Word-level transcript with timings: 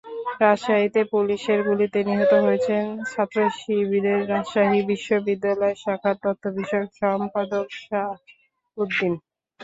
রাজশাহীতে 0.41 1.01
পুলিশের 1.13 1.59
গুলিতে 1.67 1.99
নিহত 2.07 2.33
হয়েছেন 2.45 2.83
ছাত্রশিবিরের 3.11 4.19
রাজশাহী 4.31 4.79
বিশ্ববিদ্যালয় 4.89 5.75
শাখার 5.83 6.15
তথ্যবিষয়ক 6.23 6.89
সম্পাদক 7.01 7.65
শাহবুদ্দিন। 7.81 9.13